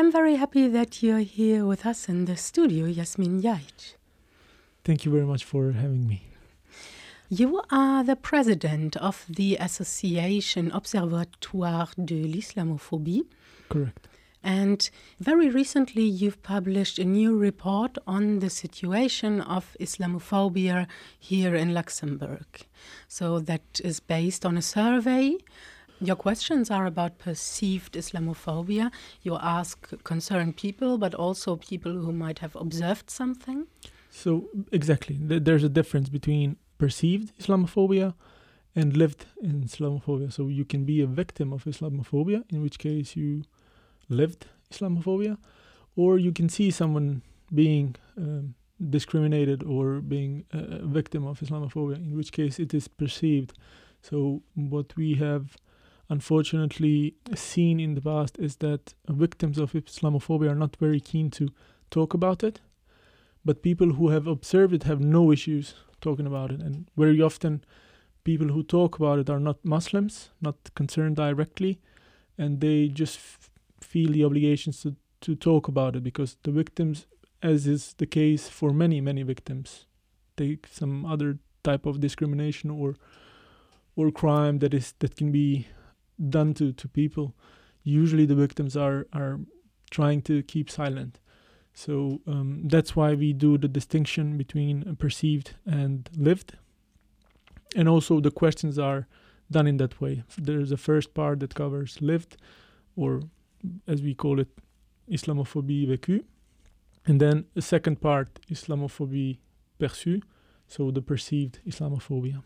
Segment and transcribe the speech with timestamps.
[0.00, 3.96] I'm very happy that you're here with us in the studio, Yasmin Yaich.
[4.82, 6.22] Thank you very much for having me.
[7.28, 13.26] You are the president of the Association Observatoire de l'Islamophobie.
[13.68, 14.08] Correct.
[14.42, 20.86] And very recently, you've published a new report on the situation of Islamophobia
[21.18, 22.46] here in Luxembourg.
[23.06, 25.36] So, that is based on a survey.
[26.02, 28.90] Your questions are about perceived Islamophobia.
[29.22, 33.66] You ask concerned people, but also people who might have observed something.
[34.10, 35.18] So, exactly.
[35.20, 38.14] There's a difference between perceived Islamophobia
[38.74, 40.32] and lived in Islamophobia.
[40.32, 43.44] So, you can be a victim of Islamophobia, in which case you
[44.08, 45.36] lived Islamophobia,
[45.96, 47.20] or you can see someone
[47.54, 48.54] being um,
[48.88, 53.52] discriminated or being a victim of Islamophobia, in which case it is perceived.
[54.00, 55.58] So, what we have
[56.10, 61.48] unfortunately seen in the past is that victims of Islamophobia are not very keen to
[61.90, 62.60] talk about it,
[63.44, 66.60] but people who have observed it have no issues talking about it.
[66.60, 67.64] And very often,
[68.24, 71.78] people who talk about it are not Muslims, not concerned directly,
[72.36, 73.20] and they just
[73.80, 77.06] feel the obligations to, to talk about it because the victims,
[77.40, 79.86] as is the case for many, many victims,
[80.36, 82.96] take some other type of discrimination or
[83.96, 85.66] or crime that is that can be
[86.28, 87.34] done to, to people.
[87.82, 89.40] Usually the victims are are
[89.90, 91.20] trying to keep silent.
[91.72, 96.56] So um, that's why we do the distinction between perceived and lived.
[97.76, 99.06] And also the questions are
[99.50, 100.24] done in that way.
[100.36, 102.36] There's a first part that covers lived
[102.96, 103.22] or
[103.86, 104.48] as we call it,
[105.10, 106.24] Islamophobie vécue.
[107.06, 109.38] And then a second part, Islamophobie
[109.78, 110.22] perçue,
[110.68, 112.42] so the perceived Islamophobia.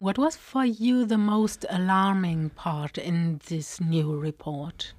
[0.00, 4.94] What was for you the most alarming part in this new report?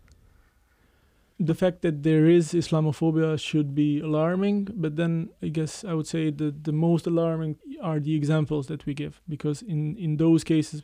[1.40, 6.06] The fact that there is Islamophobia should be alarming, but then I guess I would
[6.06, 10.44] say that the most alarming are the examples that we give, because in, in those
[10.44, 10.84] cases,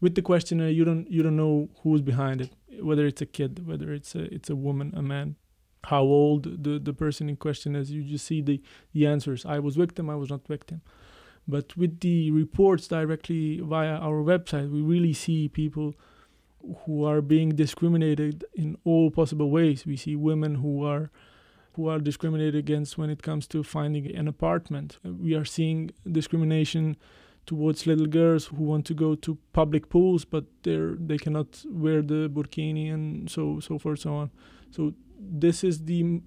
[0.00, 3.66] with the questionnaire, you don't you don't know who's behind it whether it's a kid,
[3.66, 5.36] whether it's a it's a woman, a man,
[5.84, 7.90] how old the the person in question is.
[7.90, 8.62] You just see the
[8.92, 9.44] the answers.
[9.44, 10.08] I was victim.
[10.08, 10.80] I was not victim.
[11.48, 15.94] But with the reports directly via our website, we really see people
[16.84, 19.86] who are being discriminated in all possible ways.
[19.86, 21.10] We see women who are
[21.72, 24.98] who are discriminated against when it comes to finding an apartment.
[25.04, 26.96] We are seeing discrimination
[27.46, 32.02] towards little girls who want to go to public pools, but they're they cannot wear
[32.02, 34.30] the burkini and so so forth so on.
[34.70, 36.20] So this is the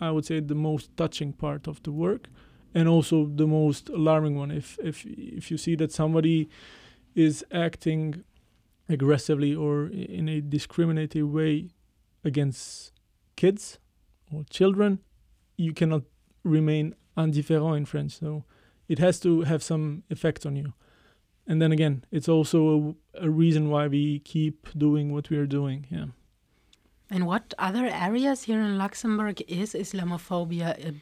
[0.00, 2.28] I would say the most touching part of the work,
[2.74, 4.50] and also the most alarming one.
[4.50, 6.48] If if if you see that somebody
[7.14, 8.24] is acting
[8.88, 11.70] aggressively or in a discriminating way
[12.24, 12.92] against
[13.36, 13.78] kids
[14.32, 14.98] or children,
[15.56, 16.02] you cannot
[16.42, 18.18] remain indifférent in French.
[18.18, 18.44] So
[18.88, 20.74] it has to have some effect on you.
[21.46, 25.46] And then again, it's also a, a reason why we keep doing what we are
[25.46, 25.86] doing.
[25.90, 26.06] Yeah.
[27.10, 30.94] In what other areas here in Luxembourg is Islamophobia, a,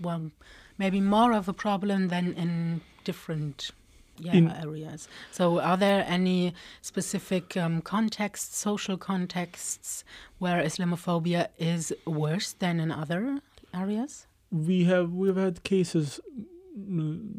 [0.00, 0.30] well,
[0.78, 3.70] maybe more of a problem than in different
[4.18, 5.08] yeah, in areas?
[5.30, 10.04] So, are there any specific um, contexts, social contexts,
[10.38, 13.40] where Islamophobia is worse than in other
[13.74, 14.26] areas?
[14.50, 16.20] We have we've had cases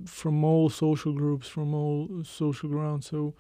[0.06, 3.08] from all social groups, from all social grounds.
[3.08, 3.34] So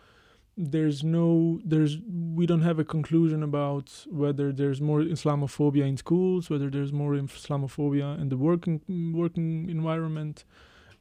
[0.61, 6.49] there's no there's we don't have a conclusion about whether there's more Islamophobia in schools,
[6.49, 8.81] whether there's more Islamophobia in the working
[9.15, 10.43] working environment.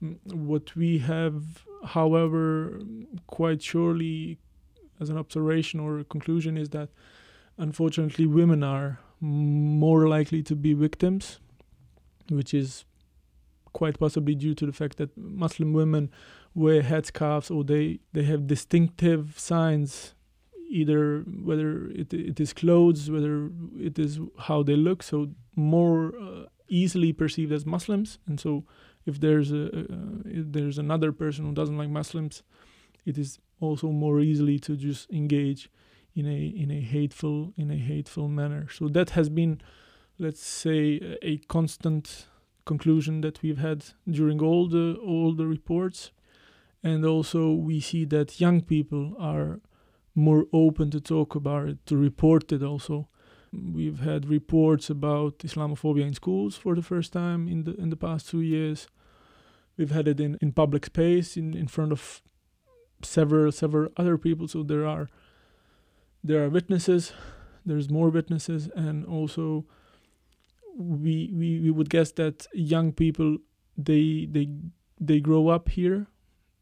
[0.02, 2.80] Mm, what we have, however,
[3.26, 4.38] quite surely
[5.00, 6.90] as an observation or a conclusion is that
[7.56, 11.40] unfortunately women are more likely to be victims,
[12.30, 12.84] which is
[13.80, 16.10] quite possibly due to the fact that Muslim women
[16.54, 20.14] wear headscarves or they, they have distinctive signs,
[20.80, 21.00] either
[21.48, 21.70] whether
[22.02, 23.34] it, it is clothes, whether
[23.88, 24.12] it is
[24.46, 25.16] how they look, so
[25.54, 28.19] more uh, easily perceived as Muslims.
[28.26, 28.64] And so
[29.06, 32.42] if there's a uh, if there's another person who doesn't like Muslims,
[33.10, 35.70] it is also more easily to just engage
[36.14, 38.62] in a in a hateful in a hateful manner.
[38.76, 39.60] So that has been,
[40.19, 40.82] let's say,
[41.22, 42.26] a constant
[42.69, 43.81] conclusion that we've had
[44.19, 46.12] during all the all the reports.
[46.82, 49.61] And also we see that young people are
[50.15, 53.09] more open to talk about it to report it also.
[53.53, 57.97] We've had reports about islamophobia in schools for the first time in the in the
[58.06, 58.88] past two years.
[59.76, 62.23] We've had it in in public space in in front of
[63.03, 64.49] several several other people.
[64.49, 65.09] So there are
[66.25, 67.12] there are witnesses
[67.69, 69.67] there's more witnesses, and also
[70.78, 73.38] we we, we would guess that young people
[73.76, 74.48] they they
[75.00, 76.06] they grow up here.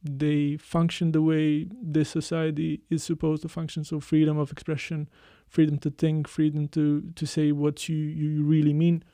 [0.02, 3.84] They function the way this society is supposed to function.
[3.84, 5.08] So freedom of expression
[5.48, 9.04] freedom to think freedom to to say what you you really mean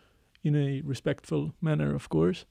[0.43, 2.47] in a respectful manner of course.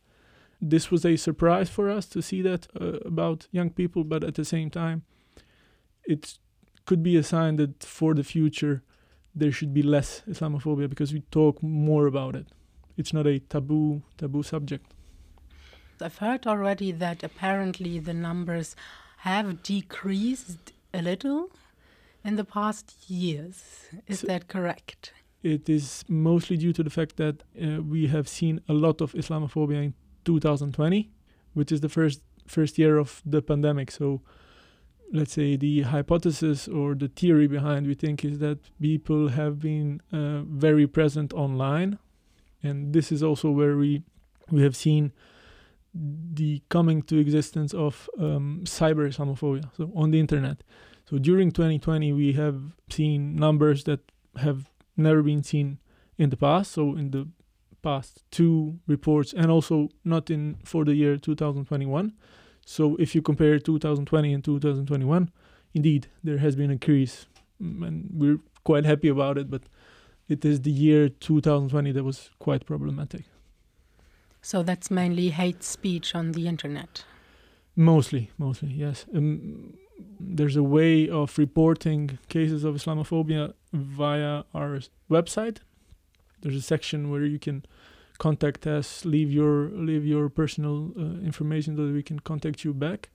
[0.61, 4.35] This was a surprise for us to see that uh, about young people but at
[4.35, 5.03] the same time
[6.03, 6.37] it
[6.85, 8.83] could be a sign that for the future
[9.35, 12.47] there should be less islamophobia because we talk more about it
[12.97, 14.93] it's not a taboo taboo subject
[16.01, 18.75] I've heard already that apparently the numbers
[19.17, 21.51] have decreased a little
[22.23, 23.87] in the past years.
[24.07, 25.13] Is so that correct?
[25.43, 29.13] It is mostly due to the fact that uh, we have seen a lot of
[29.13, 29.93] Islamophobia in
[30.25, 31.09] 2020,
[31.53, 33.91] which is the first first year of the pandemic.
[33.91, 34.21] So
[35.11, 40.01] let's say the hypothesis or the theory behind we think is that people have been
[40.13, 41.99] uh, very present online
[42.63, 44.03] and this is also where we
[44.51, 45.11] we have seen
[45.93, 50.63] the coming to existence of um, cyber Islamophobia, so on the internet.
[51.09, 53.99] So during 2020, we have seen numbers that
[54.37, 55.79] have never been seen
[56.17, 56.71] in the past.
[56.71, 57.27] So in the
[57.81, 62.13] past two reports, and also not in for the year 2021.
[62.65, 65.31] So if you compare 2020 and 2021,
[65.73, 67.25] indeed there has been an increase,
[67.61, 69.49] mm, and we're quite happy about it.
[69.49, 69.63] But
[70.29, 73.23] it is the year 2020 that was quite problematic.
[74.41, 77.03] So that's mainly hate speech on the internet.
[77.75, 79.05] Mostly, mostly, yes.
[79.15, 79.75] Um,
[80.19, 84.79] there's a way of reporting cases of Islamophobia via our
[85.09, 85.57] website.
[86.41, 87.65] There's a section where you can
[88.21, 92.71] contact us, leave your leave your personal uh, information so that we can contact you
[92.71, 93.09] back,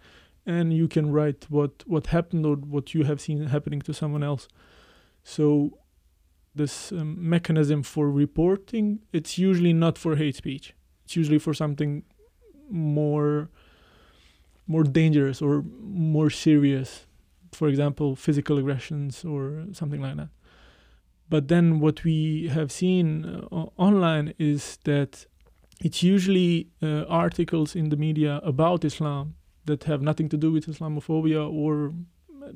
[0.45, 4.25] and you can write what what happened or what you have seen happening to someone
[4.25, 4.49] else.
[5.23, 5.79] So
[6.57, 10.75] this um, mechanism for reporting it's usually not for hate speech.
[11.05, 12.03] It's usually for something
[12.69, 13.49] more
[14.67, 15.65] more dangerous or
[16.19, 17.07] more serious.
[17.53, 20.31] For example physical aggressions or something like that
[21.29, 25.27] but then what we have seen uh, online is that
[25.81, 29.35] it's usually uh, articles in the media about islam
[29.65, 31.93] that have nothing to do with islamophobia or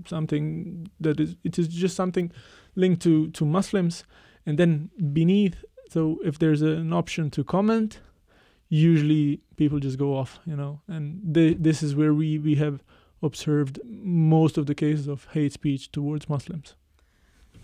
[0.07, 2.31] something that is it is just something
[2.77, 4.05] linked to to muslims
[4.47, 8.01] and then beneath so if there's an option to comment
[8.71, 12.83] usually people just go off, you know, and this is where we, we have
[13.23, 16.77] observed most of the cases of hate speech towards Muslims.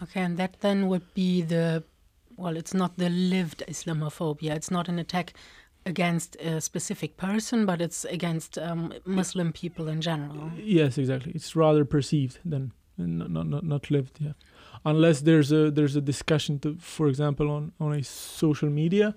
[0.03, 1.83] Okay, and that then would be the,
[2.37, 4.55] well, it's not the lived Islamophobia.
[4.55, 5.33] It's not an attack
[5.87, 10.51] against a specific person, but it's against um, Muslim people in general.
[10.57, 11.33] Yes, exactly.
[11.35, 14.19] It's rather perceived than not not not lived.
[14.21, 14.33] Yeah,
[14.85, 19.15] unless there's a there's a discussion, to, for example, on on a social media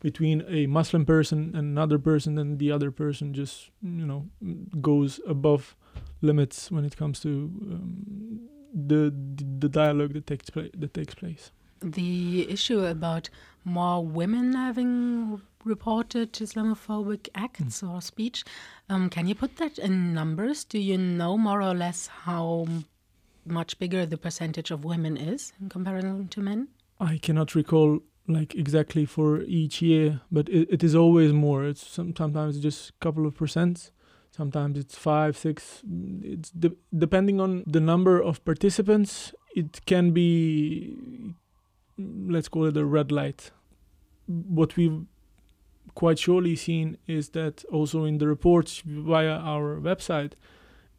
[0.00, 4.26] between a Muslim person and another person, and the other person just you know
[4.80, 5.76] goes above
[6.22, 9.12] limits when it comes to um, the
[9.58, 11.50] the dialogue that takes place that takes place.
[11.80, 13.28] The issue about
[13.64, 17.92] more women having reported Islamophobic acts mm.
[17.92, 18.44] or speech,
[18.88, 20.64] um, can you put that in numbers?
[20.64, 22.66] Do you know more or less how
[23.44, 26.68] much bigger the percentage of women is in comparison to men?
[26.98, 31.64] I cannot recall like exactly for each year, but it, it is always more.
[31.64, 33.90] It's some, sometimes just a couple of percent.
[34.36, 35.82] Sometimes it's five, six.
[36.22, 39.32] It's de- depending on the number of participants.
[39.54, 40.96] It can be,
[41.98, 43.50] let's call it a red light.
[44.26, 45.06] What we've
[45.94, 50.32] quite surely seen is that also in the reports via our website,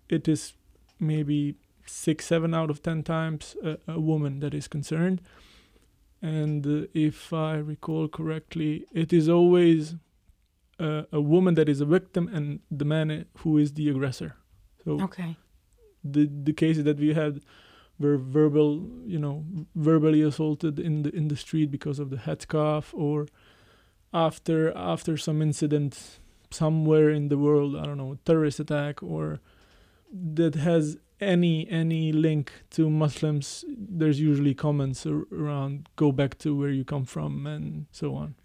[0.10, 0.54] it is
[1.00, 5.22] maybe six, seven out of ten times a, a woman that is concerned
[6.22, 9.96] and uh, if I recall correctly, it is always
[10.80, 14.36] uh, a woman that is a victim and the man who is the aggressor.
[14.84, 15.36] So okay.
[16.04, 17.42] the the cases that we had
[18.00, 19.44] were verbal, you know,
[19.76, 23.28] verbally assaulted in the in the street because of the headscarf, or
[24.14, 26.20] after after some incident
[26.52, 29.40] somewhere in the world, I don't know, terrorist attack, or
[30.12, 36.70] that has any any link to Muslims, there's usually comments around "go back to where
[36.70, 38.36] you come from" and so on.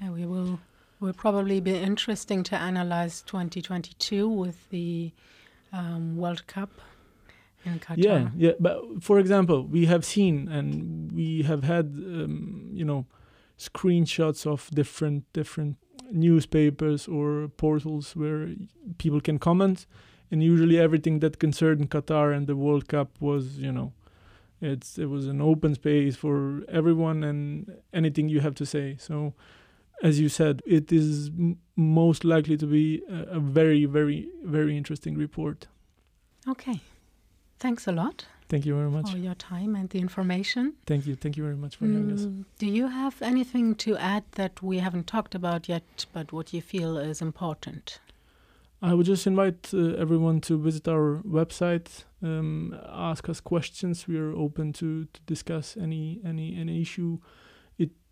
[0.00, 0.60] Yeah, we will.
[1.00, 5.12] Will probably be interesting to analyze 2022 with the
[5.72, 6.70] um, World Cup
[7.64, 7.94] in Qatar.
[7.96, 8.52] Yeah, yeah.
[8.58, 13.06] But for example, we have seen and we have had, um, you know,
[13.58, 15.76] screenshots of different different
[16.10, 18.50] newspapers or portals where
[18.98, 19.86] people can comment
[20.30, 23.92] and usually everything that concerned Qatar and the World Cup was, you know,
[24.60, 28.96] It's it was an open space for everyone and anything you have to say.
[28.98, 29.34] So,
[30.02, 34.76] as you said, it is m- most likely to be a, a very, very, very
[34.76, 35.66] interesting report.
[36.48, 36.80] Okay.
[37.58, 38.26] Thanks a lot.
[38.48, 40.74] Thank you very much for your time and the information.
[40.86, 41.14] Thank you.
[41.16, 42.22] Thank you very much for mm, having us.
[42.22, 46.54] Mm, do you have anything to add that we haven't talked about yet, but what
[46.54, 47.98] you feel is important?
[48.80, 54.06] I would just invite uh, everyone to visit our website, um, ask us questions.
[54.08, 57.18] We are open to, to discuss any any any issue.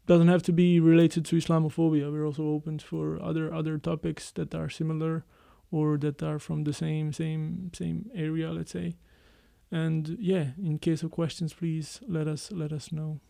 [0.06, 2.12] Doesn't have to be related to Islamophobia.
[2.12, 5.24] We're also open for other other topics that are similar
[5.70, 8.52] or that are from the same same same area.
[8.52, 8.96] Let's say.
[9.70, 13.20] And yeah in case of questions please let us let us know.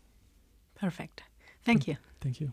[0.75, 1.23] Perfect.
[1.64, 1.97] Thank you.
[2.21, 2.52] Thank you